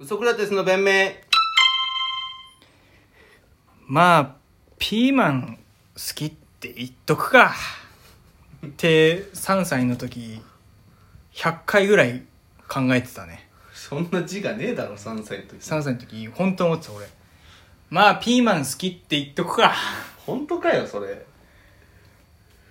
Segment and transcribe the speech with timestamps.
[0.00, 1.10] ウソクラテスの弁明。
[3.86, 4.36] まあ
[4.78, 5.58] ピーマン
[5.94, 7.52] 好きって言っとくか。
[8.66, 10.40] って3歳の時
[11.34, 12.22] 100回ぐらい
[12.66, 13.50] 考えてたね。
[13.74, 15.56] そんな字がねえだろ3歳の時。
[15.56, 17.06] 3歳の時本当思ってた俺。
[17.90, 19.74] まあピーマン好きって言っとくか。
[20.24, 21.26] 本当かよそれ。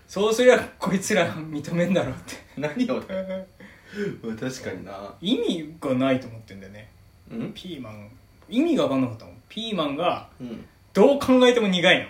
[0.07, 2.34] そうすりゃこいつら認めんだろうって。
[2.57, 5.14] 何を 確かにな。
[5.21, 6.89] 意味がないと思ってんだよね
[7.32, 7.52] うん？
[7.54, 8.09] ピーマン。
[8.50, 9.36] 意味が分かんなかったもん。
[9.47, 10.65] ピーマンがうん。
[10.93, 12.05] どう考えても苦いの。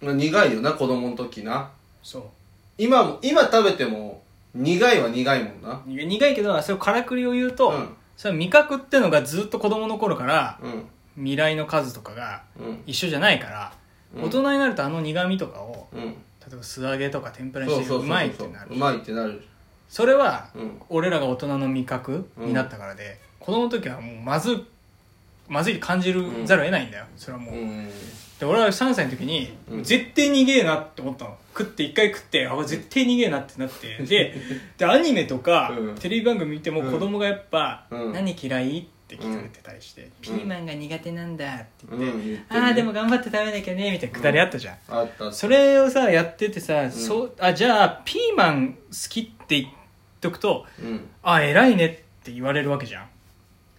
[0.00, 1.70] まあ苦いよな子供の時な。
[2.02, 2.22] そう。
[2.78, 4.22] 今も今食べても
[4.54, 5.82] 苦いは苦いもんな。
[5.86, 7.88] 苦い苦いけどそれをからくりを言うと、うん。
[8.16, 10.84] それは味覚ってのがずっと子供の頃からうん。
[11.16, 12.82] 未来の数とかがうん。
[12.86, 13.72] 一緒じゃないから、
[14.16, 14.24] うん。
[14.24, 16.00] 大人になるとあの苦味とかをうん。
[16.00, 16.08] 例
[16.52, 19.42] えば素揚げとか天ぷらにしてうまいってなるうまいってなる。
[19.88, 20.80] それはうん。
[20.88, 24.64] 俺らが大人の味覚になったからで、子供の時はもうまず
[25.48, 27.04] まずい感じるざるを得ないんだよ。
[27.16, 27.88] それはもう、うん。
[28.38, 29.84] で俺は3歳の時に、うん。
[29.84, 31.36] 絶対苦えなって思ったの。
[31.52, 33.98] 食って一回食ってあ絶対苦えなってなって。
[34.06, 34.34] で
[34.78, 35.94] でアニメとか、うん。
[35.96, 36.92] テレビ番組見てもうん。
[36.92, 38.12] 子供がやっぱ「うん。
[38.12, 45.30] 何嫌い?」って聞かれてたりして「ピーマンが苦手なんだ」って言ってああでも頑張って食べなきゃね」みたいなくだりあったじゃん、あった。
[45.30, 48.78] それをさやっててさ、そうあじゃあピーマン好
[49.10, 49.72] きって言っ
[50.22, 51.86] とくとうん「あ偉いね」
[52.22, 53.08] って言われるわけじゃん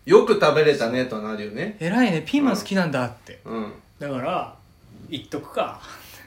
[0.05, 1.77] よく食べれたねとはなるよね。
[1.79, 3.73] 偉いねピーマン好きなんだって、うん。
[3.99, 4.55] だから
[5.09, 5.81] 言っとくか。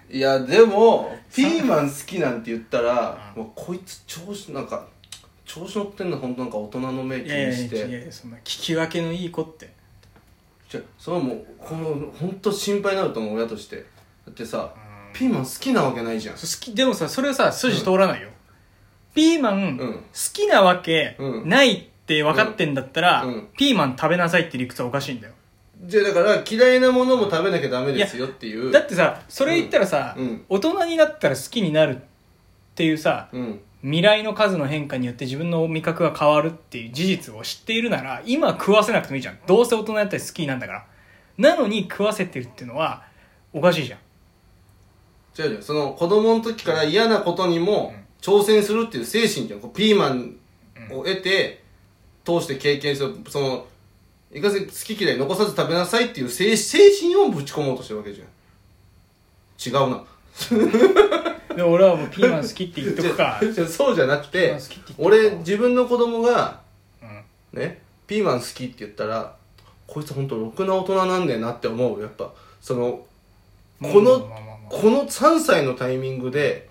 [0.08, 4.86] いやでもピーマン好きなんて言ったらうんもうこいつ調子なんか
[5.44, 9.70] 調子乗ってんの本当なんか大人の目気いやいやいにしてやいやそんな聞き分けのいい子って。
[10.70, 13.76] じゃそれはもうこの本当心配になると思う親として。
[13.76, 13.82] だ
[14.30, 15.12] ってさうん。
[15.12, 16.34] ピーマン好きなわけないじゃん。
[16.34, 18.28] 好きでもさそれはさ筋通らないよ、
[19.14, 19.92] ピーマン、うん。
[19.92, 20.00] 好
[20.32, 21.48] きなわけうん。
[21.48, 23.34] ないって分かってんだったら、うん。
[23.34, 25.34] うんピーマン食べなさいって理屈はおかしいんだよ。
[25.84, 28.70] じゃあだから嫌いなものも食べなきゃダメですよっていう。
[28.70, 30.44] だってさそれ言ったらさ、うん。
[30.48, 31.98] 大人になったら好きになるっ
[32.74, 33.60] ていうさうん。
[33.82, 39.38] 未来の数の変化によって自分の味覚が変わるっていう事実を知っているなら今食わせなくてもいいじゃん。
[39.46, 40.86] どうせ大人だったら好きなんだから。
[41.38, 43.04] なのに食わせてるっていうのは
[43.52, 43.98] おかしいじゃん。
[45.38, 47.92] 違う違うその子供の時から嫌なことにも
[48.22, 49.60] 挑戦するっていう精神じゃん。
[49.60, 50.36] こうピーマン
[50.90, 51.62] を得て
[52.26, 53.66] 通して経験するその
[54.32, 58.26] いかせ好き嫌い残さず食べなさいっていう精精神をぶち込もうとしてるわけじゃん。
[59.58, 60.04] 違うな。
[61.54, 64.58] で俺はもうピーマン好きって言っとくか そうじゃなくて
[64.98, 66.60] 俺自分の子供が
[67.00, 67.22] うん。
[67.52, 69.36] ねピーマン好きって言ったら
[69.86, 72.02] こいつ本当ろくな大人なんだよなって思う。
[72.02, 73.06] やっぱその
[73.80, 74.20] この
[74.68, 76.68] この3歳のタイミングで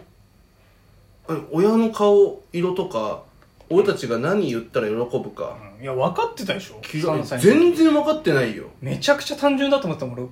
[1.27, 3.23] あ親の顔色とか
[3.69, 5.57] 俺たちが何言ったら喜ぶか。
[5.77, 5.83] うん。
[5.83, 6.79] いや分かってたでしょ？
[6.81, 8.65] き3歳の時全然分かってないよ。
[8.81, 10.27] めちゃくちゃ単純だと思ったもん俺い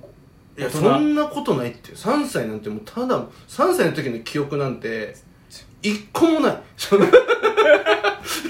[0.62, 1.92] や大人そんなことないって。
[1.92, 5.14] 3歳なんてもうただ3歳の時の記憶なんて
[5.82, 6.58] 一個もない。
[6.76, 7.06] その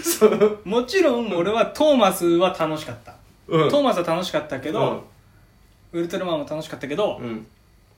[0.03, 3.17] そのもちろん俺はトーマスは楽しかった、
[3.49, 3.71] うん。
[3.71, 5.05] トーマスは楽しかったけど、
[5.93, 7.21] ウルトラマンも楽しかったけど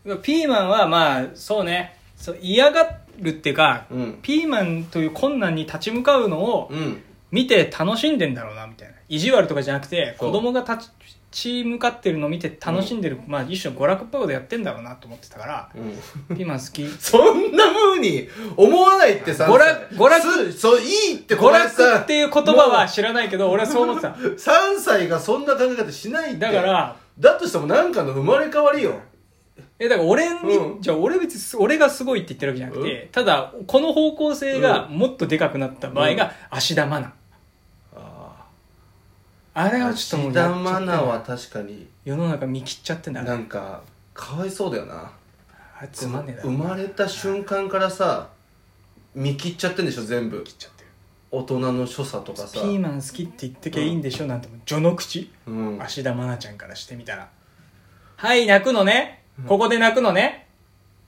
[0.04, 0.22] う、ん。
[0.22, 1.96] ピーマンはまあそうね。
[2.16, 4.18] そう嫌がるっていうか、うん。
[4.22, 7.02] ピーマンという困難に立ち向かうのをうん。
[7.32, 8.94] 見て楽しんでんだろうなみたいな。
[9.08, 10.90] 意地悪とかじゃなくて子供が立
[11.30, 15.68] ち向かってるのを見て楽しんでる、まあ一種の娯楽っぽいことやってんだろうなと思ってたから
[16.30, 16.36] うん。
[16.36, 16.86] ピーマン好き。
[16.98, 24.08] そんな風に思わないってさ娯楽娯楽すそういいって娯楽っていう言葉は知らないけど俺はそう思ってた。
[24.10, 26.40] 3歳がそんな考え方しないって。
[26.40, 29.00] だからだとしてもなんかの生まれ変わりよ
[29.78, 37.12] え、だから俺に、うんじゃあ俺別にす、俺がすごいって言ってるわけじゃなくて、ただ、この方向性がもっとでかくなった場合が、芦田愛菜。
[37.94, 38.46] あ
[39.54, 43.82] あれあはちょっともう田やっちゃってんだ愛菜は確かに世の中見切っちゃってんだなんか
[44.12, 45.10] かわいそうだよな
[45.78, 46.52] あれつまんねえだ生ろ。
[46.68, 48.28] まれた瞬間からさ
[49.14, 50.88] 見切っちゃってんでしょ全部切っちゃってる。
[51.30, 55.30] 大人の所作とかさピーマン好きって言ってきゃいいんでしょ、なんてもう序の口。
[55.46, 57.28] うん芦田愛菜ちゃんからしてみたら。
[58.16, 59.22] はい、泣くのね。
[59.46, 60.46] ここで泣くのね。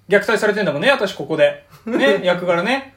[0.09, 1.67] 虐待されてんだもんね、私ここで。
[1.87, 2.97] ね、 役柄ね。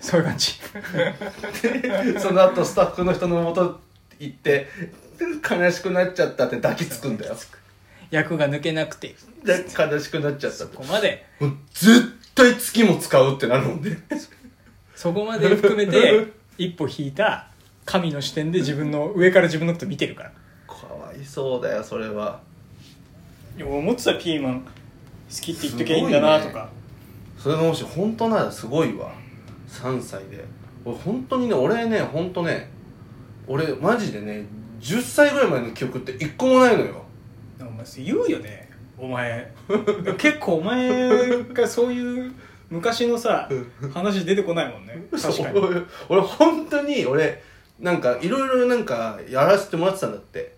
[0.00, 0.52] そういう感じ。
[2.20, 3.80] その後スタッフの人のもと
[4.18, 4.68] 行って
[5.48, 7.36] 悲しくなっちゃったって抱きつくんだよ。
[8.10, 10.76] 役が抜けなくて、で悲しくなっちゃったって。
[10.76, 11.24] ここまで。
[11.40, 13.98] もう絶対月も使うってなるもんね。
[14.94, 17.48] そこまで含めて一歩引いた
[17.84, 20.32] 神の視点で自分の上から自分のこと見てるから。
[20.66, 22.40] かわいそうだよそれは
[23.62, 24.66] 思ってたピーマン好
[25.30, 26.68] きって言っときゃいいんだなとか、
[27.38, 29.12] それがもし本当ならすごいわ。
[29.68, 30.44] 3歳で。
[30.84, 32.70] 俺本当にね俺ね本当ね
[33.46, 34.44] 俺マジでね
[34.80, 37.04] 10歳ぐらいまでの記憶って一個もないのよ。
[37.60, 38.68] お前言うよね。
[38.98, 39.52] お前。
[40.18, 42.32] 結構お前がそういう
[42.70, 43.48] 昔のさ
[43.92, 45.06] 話出てこないもんね。
[45.10, 45.58] 確かに。
[45.58, 47.42] 俺俺本当に俺
[47.78, 50.54] なんかいろいろなんかやらせてもらってたんだって。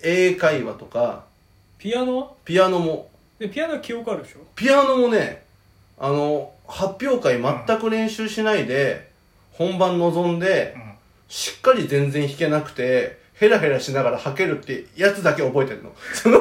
[0.00, 1.24] 英会話とか
[1.78, 2.18] ピアノ？
[2.18, 3.08] はピアノも。
[3.38, 4.40] でピアノは記憶あるでしょ？
[4.56, 5.42] ピアノもね
[5.98, 9.10] あの発表会全く練習しないで、
[9.52, 10.88] 本番臨んで、うん
[11.30, 16.38] しっかり全然弾けなくてヘラヘラしながら弾けるってやつだけ覚えてるのその。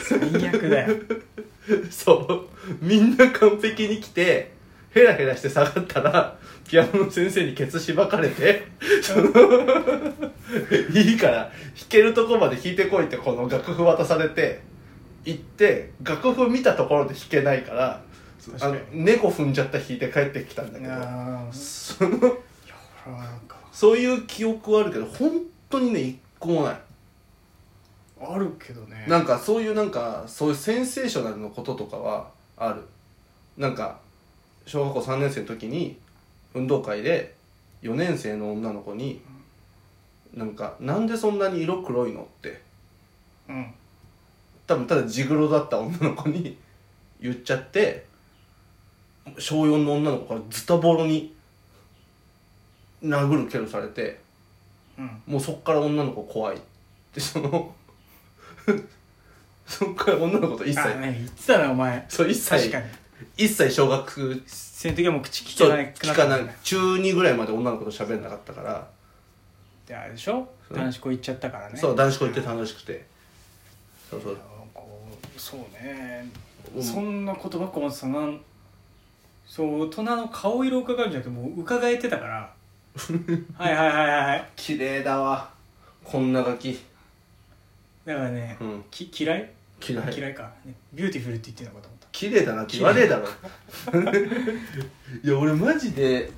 [0.00, 0.96] 最悪だよ。
[1.90, 2.48] そう。
[2.80, 4.52] みんな完璧に来て
[4.92, 8.66] ヘラヘラして下がったらピアノの先生にケツしばかれて
[9.02, 9.28] その
[10.94, 11.52] いいから弾
[11.88, 14.62] けるとこまで弾いてこいってこの楽譜渡されて
[15.24, 18.02] 行って楽譜見たところで弾けないから
[18.60, 20.94] あの猫踏んじゃった弾いて帰ってきたんだけど。
[21.52, 22.38] その
[23.72, 25.32] そういう記憶はあるけど本
[25.68, 26.80] 当にね一個もない。
[28.20, 29.04] あるけどね。
[29.08, 32.82] なんかそういうなんかそういうセンセーショナルのこととかはある。
[33.56, 33.98] なんか
[34.66, 35.98] 小学校3年生の時に
[36.54, 37.34] 運動会で
[37.82, 39.20] 4年生の女の子に
[40.32, 42.62] なんか「なんでそんなに色黒いの?」って
[43.48, 43.74] うん。
[44.66, 46.56] 多分ただジグロだった女の子に
[47.20, 48.06] 言っちゃって
[49.38, 51.34] 小4の女の子からズタボロに
[53.02, 54.20] 殴る蹴るされて
[54.98, 55.22] うん。
[55.26, 56.60] もうそっから女の子怖いっ
[57.12, 57.74] て その
[59.66, 62.04] そっから女の子と一切あね言ってたなお前。
[62.08, 63.03] そう一切確かに
[63.36, 68.86] 一切小学その時はもう口聞そうかなくな聞かない中2ぐらいまで女の子と喋んなかったから、
[69.86, 70.48] であれでしょ？
[70.72, 71.78] 男子校行っちゃったからね。
[71.78, 73.06] そう男子校行って楽しくて。
[74.10, 74.36] そうそう。
[74.72, 75.00] こ
[75.36, 76.28] うそうね、
[76.74, 76.82] うん。
[76.82, 78.06] そんなことばっか思ってた
[79.46, 82.52] そう大人の顔色を伺うんじゃなくてもう伺えてたから。
[83.58, 84.48] はいはいはいはいはい。
[84.56, 85.50] 綺麗だわ。
[86.02, 86.78] こんなガキ。
[88.04, 88.84] だからね、うん。
[88.90, 89.50] き嫌い？
[89.86, 90.14] 嫌い。
[90.16, 93.26] 嫌いか、ねビューティフルって言ってんのかと思った綺麗だなって言わねえだろ。
[95.24, 96.30] いや俺マジで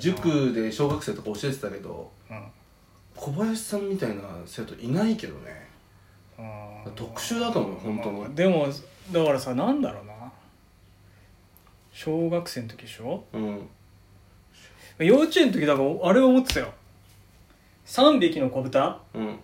[0.00, 2.42] 塾で小学生とか教えてたけどうん。
[3.14, 5.70] 小林さんみたいな生徒いないけどね。
[6.96, 8.20] 特殊だと思う本当に。
[8.20, 8.66] まあでも
[9.12, 10.12] だからさなんだろうな。
[11.92, 13.22] 小学生の時でしょ？
[13.32, 13.68] うん。
[14.98, 16.72] 幼稚園の時だからあれ思ってたよ。
[17.86, 18.98] 3匹の子豚？
[19.14, 19.38] うん。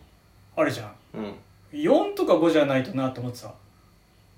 [0.57, 0.93] あるじゃん。
[1.15, 1.35] うん。
[1.73, 3.55] 4とか5じゃないとなって思ってた。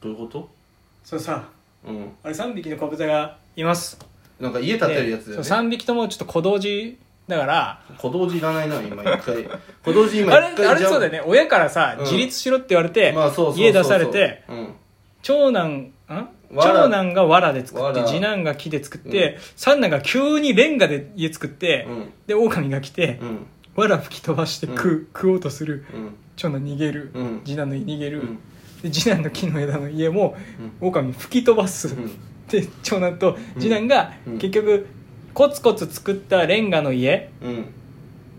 [0.02, 0.57] どういうこと？
[1.04, 1.48] それさ。
[1.86, 2.12] うん。
[2.22, 3.98] あれ3匹の子豚がいます。
[4.40, 5.42] なんか家建てるやつだよね。
[5.42, 7.82] でそう3匹ともちょっと小同時だから。
[7.98, 9.48] 小道寺いらないな今一回。
[9.84, 11.22] 小道寺今あれあれそうだよね。
[11.26, 12.04] 親からさ、うん。
[12.04, 13.64] 自立しろって言われて、まあそうそうそうそう。
[13.64, 14.74] 家出されてうん。
[15.22, 15.92] 長男ん？
[16.08, 16.28] 藁。
[16.50, 18.08] 長男が藁で作って藁。
[18.08, 22.12] 次男が木で作って、三男が急にレンガで家作って、うん。
[22.26, 23.46] で狼が来て、うん。
[23.76, 25.84] 藁吹き飛ばして食う,、食おうとする。
[25.92, 26.14] うん。
[26.36, 27.42] 長男逃げる、うん。
[27.44, 28.38] 次男の逃げる、うん
[28.82, 30.36] で次男の木の枝の家も
[30.80, 32.10] う狼吹き飛ばす、ん。
[32.48, 34.38] で長男と次男がうん。
[34.38, 34.86] 結局
[35.34, 37.72] コツコツ作ったレンガの家うん。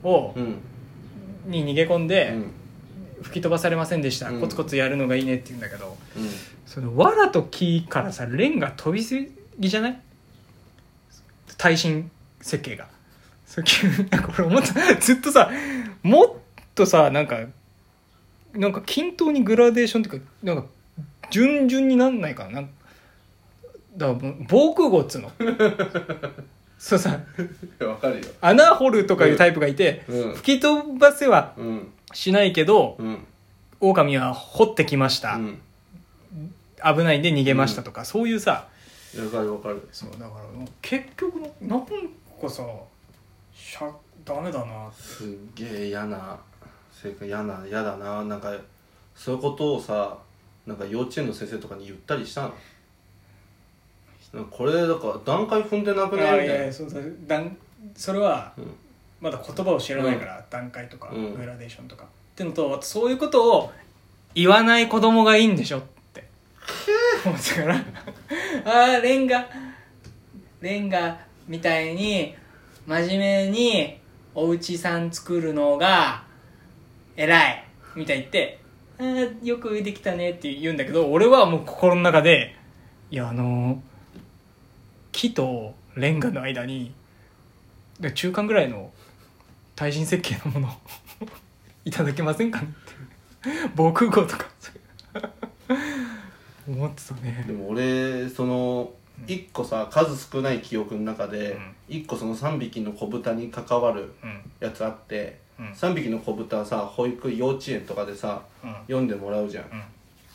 [0.04, 0.58] を、うん。
[1.46, 2.52] に逃げ込んで、うん。
[3.22, 4.42] 吹き飛ばされませんでした、うん。
[4.42, 5.98] コツコツやるのがいいねって言うんだけど。
[6.18, 6.30] うん。
[6.66, 9.16] その藁と木からさレンガ飛びす
[9.58, 10.02] ぎじゃない？
[11.58, 12.10] 耐震
[12.42, 12.88] 設計が。
[13.46, 14.96] そう急になんか俺思った。
[14.96, 15.50] ずっとさ
[16.04, 16.32] もっ
[16.76, 17.40] とさなんか
[18.54, 20.66] なんか均等にグラデーションっていうかなんか
[21.32, 22.62] 順々になんないかな。
[22.62, 22.68] な
[23.98, 25.32] だから防空壕っつうの。
[26.80, 27.20] そうさ。
[27.82, 28.26] わかるよ。
[28.42, 30.34] 穴掘るとかいうタイプがいて、うん。
[30.36, 31.92] 吹き飛ばせはうん。
[32.14, 33.26] しないけど、うん。
[33.82, 35.62] 狼は掘ってきました、うん。
[36.84, 38.68] 危ないんで逃げましたとか、そういうさ。
[39.18, 39.88] わかるわかる。
[39.92, 41.88] そうだから結局なんか
[42.48, 42.64] さ
[43.54, 43.92] しゃ
[44.24, 45.02] ダメだなって。
[45.02, 46.40] すっげえ嫌な
[47.02, 48.24] 性格嫌な嫌だな。
[48.26, 48.54] なんか
[49.16, 50.18] そういうことをさ
[50.66, 52.52] なんか幼稚園の先生とかに言ったりした
[54.34, 54.46] の？
[54.46, 56.54] これだから段階踏んでなくないみたいな。
[56.54, 56.90] やいやそう。
[56.90, 57.58] だだん
[57.96, 58.76] それはうん。
[59.22, 61.36] まだ言葉を知らないから、段階とか、うん。
[61.36, 62.06] グラデーションとか。
[62.06, 63.72] ってのとあとそういうことを
[64.34, 65.82] 言わない子供がいいんでしょっ
[66.14, 66.26] て。
[67.26, 67.76] 思ってたから。
[67.76, 67.82] あ
[68.64, 69.46] あレンガ。
[70.62, 72.36] レンガみたいに
[72.86, 73.98] 真面目に
[74.36, 76.24] お家さん作るのが
[77.22, 77.64] 偉い。
[77.96, 78.60] みたいに言って
[78.98, 82.56] あーよくできたねって言うんだけど俺はもう心の中で
[83.12, 83.80] いやあのー
[85.12, 86.94] 木とレンガの間に
[88.00, 88.92] で中間ぐらいの
[89.76, 90.72] 耐震設計のものを
[91.84, 94.46] いただけませんかねって防空壕とか
[96.68, 97.44] 思ってたね。
[97.48, 98.94] でも俺その
[99.28, 101.76] 一個さ数少ない記憶の中でうん。
[101.90, 104.52] 一個その3匹の子豚に関わるうん。
[104.60, 105.72] やつあってうん。
[105.72, 108.74] 3匹の子豚さ保育幼稚園とかでさうん。
[108.88, 109.66] 読んでもらうじゃん。
[109.66, 109.84] うん。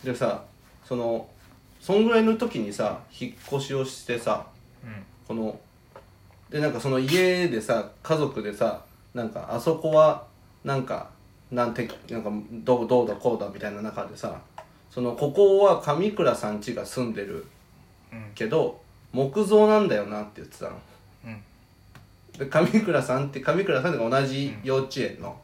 [0.04, 0.42] でさ
[0.84, 1.26] その
[1.80, 4.46] そんぐらいの時にさ引っ越しをしてさ
[5.28, 5.58] この
[6.50, 8.82] でなんかその家でさ家族でさ
[9.14, 10.26] なんかあそこは
[10.64, 11.08] なんか
[11.50, 12.30] なんてなんか
[12.64, 14.40] どうどうだこうだみたいな中でさ
[14.90, 17.46] そのここは上倉さん家が住んでる
[18.12, 18.30] うん。
[18.34, 18.80] けど
[19.12, 20.70] 木造なんだよなって言ってたの。
[20.72, 20.78] うん
[22.38, 25.36] で上倉さんって上倉さんって同じ幼稚園の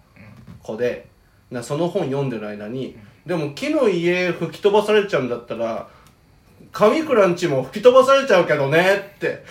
[0.63, 1.07] 子で
[1.51, 5.89] なその本読んでる間にでも木の家吹き飛ばされちゃうんだったら
[6.73, 9.45] 上倉んちも吹き飛ばされちゃうけどねって。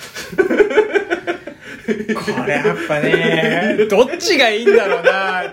[1.90, 5.44] これやっぱねどっちがいいんだろうな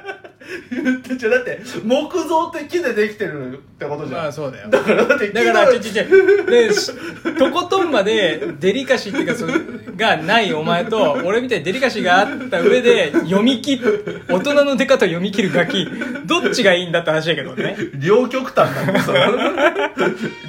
[0.71, 4.69] 言ってちゃだって木造って木でできてるってことじゃん、まあそうだよ。
[4.69, 6.93] だからだって木だから、ちょちょちょ、で、し
[7.39, 9.53] とことんまでデリカシーっていうか、その
[9.97, 15.87] がないお前と、俺みたいにデリカシーがあった上で、読み切る、大人の出方を読み切るガキ、
[16.25, 17.77] どっちがいいんだって話だけどね。
[17.95, 19.19] 両極端なんだよその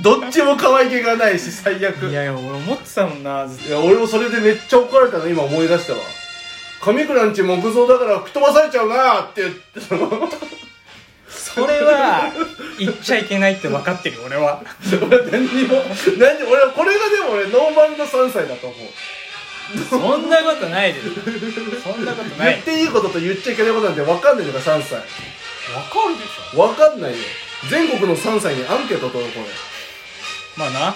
[0.01, 2.07] どっちも可愛げがないし最悪。
[2.07, 5.99] いやいや、俺思ってたもんな、いや俺もそれでめっちゃ怒られたの今思い出したわ
[6.81, 10.29] 上倉んち木造だから吹き飛ばされちゃうなって言ってそのと
[11.27, 12.31] それは、
[12.77, 14.61] 言っちゃいけないって分かってるよ、俺は。
[15.01, 15.75] 俺何にも
[16.19, 21.81] 何に俺はこれがでも俺ノーマルの3歳だと思うそんなことないです。
[21.81, 22.53] そんなことない。
[22.53, 25.01] 言っていいことと言っちゃいけないことなんて分かんないのか3歳分か
[26.09, 26.67] るでしょ。
[26.67, 27.17] 分かんないよ
[27.69, 29.45] 全国の3歳にアンケート取ろうこれ
[30.57, 30.95] まあな。